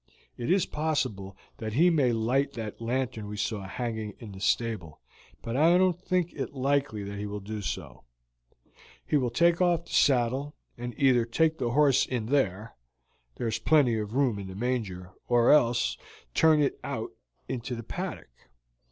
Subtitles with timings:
[0.35, 4.99] It is possible that he may light that lantern we saw hanging in the stable,
[5.43, 8.03] but I don't think it likely he will do so;
[9.05, 12.73] he will take off the saddle, and either take the horse in there
[13.35, 15.99] there is plenty of food in the manger or else
[16.33, 17.11] turn it out
[17.47, 18.29] into the paddock.